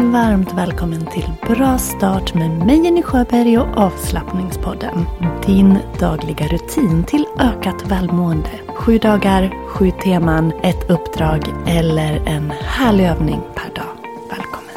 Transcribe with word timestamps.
Varmt 0.00 0.52
välkommen 0.52 1.06
till 1.06 1.32
Bra 1.46 1.78
start 1.78 2.34
med 2.34 2.50
mig 2.50 2.84
Jenny 2.84 3.02
Sjöberg 3.02 3.58
och 3.58 3.76
avslappningspodden. 3.76 5.04
Din 5.46 5.78
dagliga 5.98 6.46
rutin 6.46 7.04
till 7.04 7.26
ökat 7.38 7.90
välmående. 7.90 8.50
Sju 8.76 8.98
dagar, 8.98 9.68
sju 9.68 9.90
teman, 10.04 10.52
ett 10.62 10.90
uppdrag 10.90 11.40
eller 11.66 12.16
en 12.26 12.50
härlig 12.50 13.04
övning 13.06 13.40
per 13.54 13.74
dag. 13.74 13.96
Välkommen! 14.30 14.74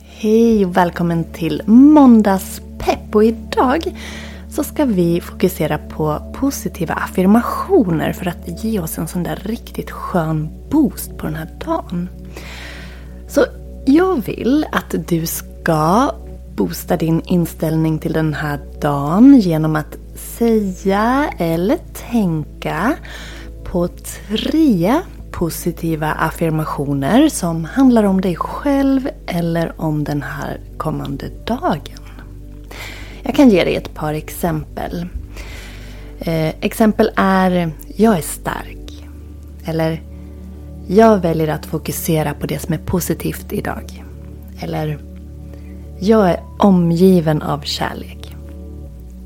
Hej 0.00 0.64
och 0.66 0.76
välkommen 0.76 1.24
till 1.32 1.62
Måndagspepp. 1.66 3.14
Och 3.14 3.24
idag 3.24 3.82
så 4.48 4.64
ska 4.64 4.84
vi 4.84 5.20
fokusera 5.20 5.78
på 5.78 6.32
positiva 6.34 6.94
affirmationer 6.94 8.12
för 8.12 8.26
att 8.28 8.64
ge 8.64 8.80
oss 8.80 8.98
en 8.98 9.08
sån 9.08 9.22
där 9.22 9.36
riktigt 9.36 9.90
skön 9.90 10.48
boost 10.70 11.18
på 11.18 11.26
den 11.26 11.36
här 11.36 11.48
dagen. 11.64 12.08
Så 13.28 13.46
jag 13.86 14.24
vill 14.24 14.66
att 14.72 14.94
du 15.08 15.26
ska 15.26 16.10
boosta 16.56 16.96
din 16.96 17.20
inställning 17.20 17.98
till 17.98 18.12
den 18.12 18.34
här 18.34 18.60
dagen 18.80 19.40
genom 19.40 19.76
att 19.76 19.96
säga 20.14 21.30
eller 21.38 21.78
tänka 22.10 22.96
på 23.64 23.88
tre 23.88 25.00
positiva 25.30 26.12
affirmationer 26.12 27.28
som 27.28 27.64
handlar 27.64 28.04
om 28.04 28.20
dig 28.20 28.36
själv 28.36 29.08
eller 29.26 29.72
om 29.76 30.04
den 30.04 30.22
här 30.22 30.60
kommande 30.76 31.30
dagen. 31.44 32.04
Jag 33.22 33.34
kan 33.34 33.50
ge 33.50 33.64
dig 33.64 33.76
ett 33.76 33.94
par 33.94 34.14
exempel. 34.14 35.06
Eh, 36.18 36.48
exempel 36.48 37.10
är 37.16 37.70
Jag 37.96 38.18
är 38.18 38.22
stark. 38.22 39.06
Eller 39.64 40.02
jag 40.86 41.18
väljer 41.18 41.48
att 41.48 41.66
fokusera 41.66 42.34
på 42.34 42.46
det 42.46 42.58
som 42.58 42.74
är 42.74 42.78
positivt 42.78 43.52
idag. 43.52 44.04
Eller 44.60 44.98
Jag 46.00 46.30
är 46.30 46.40
omgiven 46.58 47.42
av 47.42 47.60
kärlek. 47.60 48.36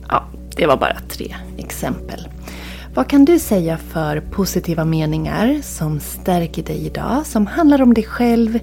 Ja, 0.08 0.24
det 0.56 0.66
var 0.66 0.76
bara 0.76 0.96
tre 1.08 1.34
exempel. 1.56 2.28
Vad 2.94 3.08
kan 3.08 3.24
du 3.24 3.38
säga 3.38 3.76
för 3.76 4.20
positiva 4.20 4.84
meningar 4.84 5.60
som 5.62 6.00
stärker 6.00 6.62
dig 6.62 6.86
idag, 6.86 7.26
som 7.26 7.46
handlar 7.46 7.82
om 7.82 7.94
dig 7.94 8.04
själv 8.04 8.58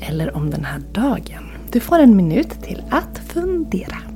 eller 0.00 0.36
om 0.36 0.50
den 0.50 0.64
här 0.64 0.80
dagen? 0.92 1.44
Du 1.72 1.80
får 1.80 1.98
en 1.98 2.16
minut 2.16 2.62
till 2.62 2.82
att 2.90 3.20
fundera. 3.26 4.09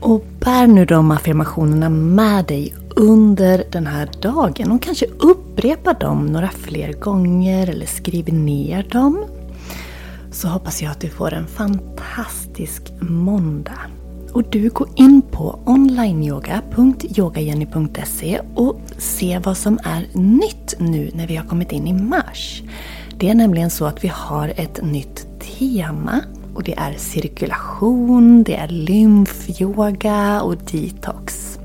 Och 0.00 0.24
bär 0.40 0.66
nu 0.66 0.84
de 0.84 1.10
affirmationerna 1.10 1.88
med 1.88 2.44
dig 2.44 2.74
under 2.96 3.64
den 3.72 3.86
här 3.86 4.10
dagen 4.22 4.70
och 4.70 4.82
kanske 4.82 5.06
upprepa 5.06 5.92
dem 5.92 6.26
några 6.26 6.48
fler 6.48 6.92
gånger 6.92 7.70
eller 7.70 7.86
skriv 7.86 8.34
ner 8.34 8.82
dem. 8.82 9.24
Så 10.30 10.48
hoppas 10.48 10.82
jag 10.82 10.90
att 10.90 11.00
du 11.00 11.08
får 11.08 11.34
en 11.34 11.46
fantastisk 11.46 12.82
måndag. 13.00 13.78
Och 14.32 14.44
du 14.50 14.68
går 14.68 14.88
in 14.96 15.22
på 15.22 15.58
onlineyoga.yogajenny.se 15.64 18.40
och 18.54 18.80
se 18.98 19.40
vad 19.44 19.56
som 19.56 19.78
är 19.84 20.06
nytt 20.18 20.74
nu 20.78 21.10
när 21.14 21.26
vi 21.26 21.36
har 21.36 21.46
kommit 21.46 21.72
in 21.72 21.86
i 21.86 21.92
mars. 21.92 22.62
Det 23.18 23.28
är 23.28 23.34
nämligen 23.34 23.70
så 23.70 23.84
att 23.84 24.04
vi 24.04 24.08
har 24.08 24.52
ett 24.56 24.82
nytt 24.82 25.26
tema 25.40 26.20
och 26.54 26.62
det 26.62 26.78
är 26.78 26.94
cirkulation, 26.94 28.42
det 28.42 28.56
är 28.56 28.68
lymfyoga 28.68 30.42
och 30.42 30.56
detox. 30.56 31.58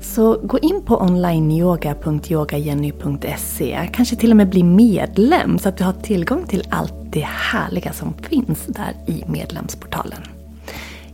Så 0.00 0.40
gå 0.42 0.58
in 0.58 0.82
på 0.82 0.96
onlineyoga.yogajenny.se. 0.96 3.90
Kanske 3.92 4.16
till 4.16 4.30
och 4.30 4.36
med 4.36 4.48
bli 4.48 4.62
medlem 4.62 5.58
så 5.58 5.68
att 5.68 5.76
du 5.76 5.84
har 5.84 5.92
tillgång 5.92 6.46
till 6.46 6.66
allt 6.70 6.94
det 7.12 7.26
härliga 7.26 7.92
som 7.92 8.14
finns 8.14 8.66
där 8.66 8.96
i 9.06 9.24
medlemsportalen. 9.26 10.22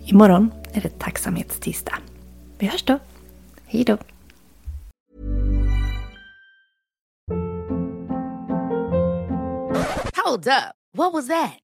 Imorgon 0.05 0.50
är 0.72 0.81
det 0.81 0.99
tacksamhetstisdag. 0.99 1.99
Vi 2.58 2.66
hörs 2.66 2.84
då. 2.84 2.99
Hej 3.66 3.84
då! 3.84 3.96
Hold 10.25 10.46
up. 10.46 10.72
What 10.96 11.12
was 11.12 11.28
that? 11.28 11.65